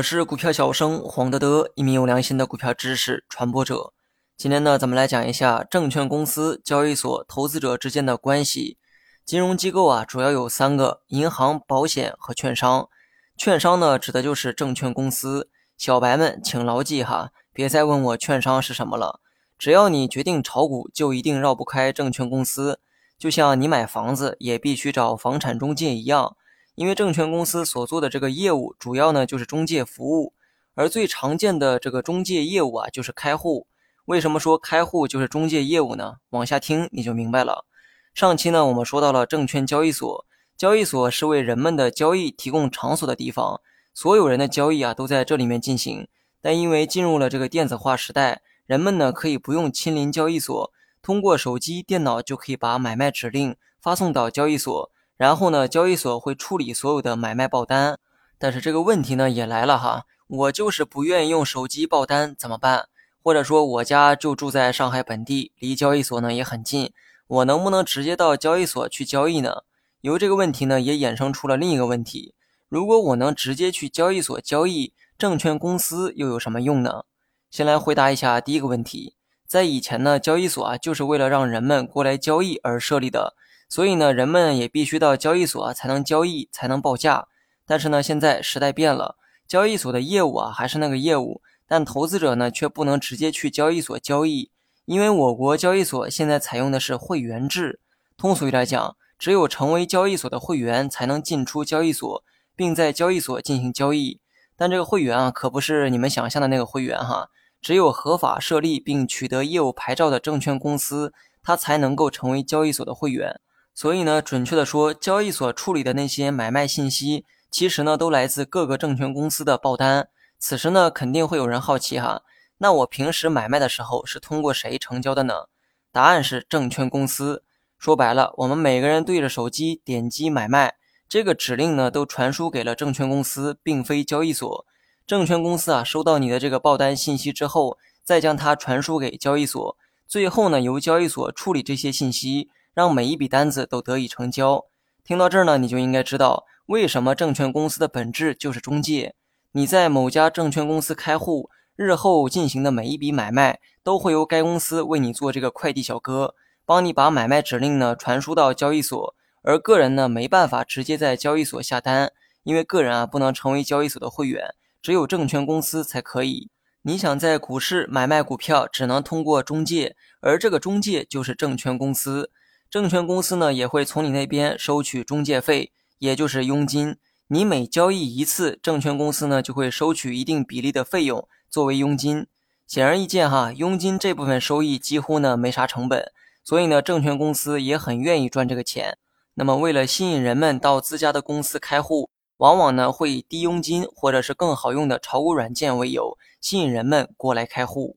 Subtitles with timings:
[0.00, 3.92] 我是股票小生黄德德，一名有良心的股票知识传播者。
[4.34, 8.78] 今天呢，咱们来讲一下证券公司、交易所、投资者之间的关系。
[9.26, 12.88] 金融机构啊，主要有三个：银行、保险和券商。
[13.36, 15.50] 券商呢，指的就是证券公司。
[15.76, 19.20] 小白们请牢记哈，别再问我券商是什么了。
[19.58, 22.80] 只要你决定炒股，就一定绕不开证券公司。
[23.18, 26.36] 就像你买房子也必须找房产中介一样。
[26.80, 30.32] 因为证券公司所做的这个业务，主要呢就是中介服务，
[30.74, 33.66] 而最常见的这个中介业务啊，就是开户。
[34.06, 36.14] 为什么说开户就是中介业务呢？
[36.30, 37.66] 往下听你就明白了。
[38.14, 40.24] 上期呢，我们说到了证券交易所，
[40.56, 43.60] 交易所是为人们的交易提供场所的地方，
[43.92, 46.08] 所有人的交易啊都在这里面进行。
[46.40, 54.90] 但因为进入了这个电子化时代，人们呢可以不用亲临交易所，通过手机、电脑就可以把买卖指令发送到交易所。
[55.20, 57.98] 然后呢，交易所会处理所有的买卖报单，
[58.38, 62.88] 但是这个问题呢也来了哈，我就是不愿意用手机报单怎么办？
[63.22, 66.94] 或者说我家就住在上海本地，离交易所呢也很近，
[67.26, 69.64] 我能不能直接到交易所去交易呢？
[70.00, 72.34] 由这个问题呢也衍生出了另一个问题，
[72.70, 77.04] 如果我能直接去交易所交易，证券公司又有什么用呢？
[77.50, 83.34] 先来回答一下第一个问题，在以前呢，交易所啊就是为了让人们过来交易而设立的。
[83.70, 87.28] 所以呢，人们也必须到交易所才能交易，才能报价。
[87.64, 94.50] 但是呢，现在时代变了，交易所的业务啊还是那个业务，但投资者呢却不能直接去交易所交易，
[94.86, 97.78] 因为我国交易所现在采用的是会员制。
[98.16, 102.24] 通俗一点讲，只有成为交易所的会员才能进出交易所，
[102.56, 104.18] 并在交易所进行交易。
[104.56, 107.30] 但这个会员啊，可不是你们想象的那个会员哈，
[107.62, 113.40] 只有合法设立并取得业务牌照的证券公司，它才能够成为交易所的会员。
[113.80, 120.10] 所以呢，准确的说，交易所处理的那些买卖信息，其实呢都来自各个证券公司的报单。
[120.38, 122.20] 此时呢，肯定会有人好奇哈，
[122.58, 125.46] 那我平时买卖的时候是通过谁成交的呢？
[125.90, 127.42] 答案是证券公司。
[127.78, 130.74] 说白了，我们每个人对着手机点击买卖，
[131.08, 134.66] 这个指令呢都传输给了证券公司，并非交易所。
[135.06, 142.50] 证券公司啊，收到你的这个报单信息之后，再将它传输给交易所，最后呢由交易所处理这些信息。
[142.80, 144.64] 让每一笔单子都得以成交。
[145.04, 149.14] 听到这儿呢，你就应该知道为什么证券公司的本质就是中介。
[149.52, 159.14] 你在某家证券公司开户，日后进行的每一笔买卖都会由该公司为你做这个快递小哥，帮你把买卖指令呢传输到交易所。
[159.42, 162.10] 而个人呢没办法直接在交易所下单，
[162.44, 166.48] 因为个人啊不能成为交易所的会员，只有证券公司才可以。
[166.80, 172.30] 你想在股市买卖股票，只能通过中介，而这个中介就是证券公司。
[172.70, 176.96] 证券公司呢也会从你那边收取中介费，也就是佣金。
[177.26, 182.28] 你每交易一次，证券公司呢就会收取一定比例的费用作为佣金。
[182.68, 186.12] 显而易见哈，佣金这部分收益几乎呢没啥成本，
[186.44, 188.96] 所以呢证券公司也很愿意赚这个钱。
[189.34, 197.96] 那么为了吸引人们到自家的公司开户，往往呢会以低佣金或者是更好用的炒股软件为由，吸引人们过来开户。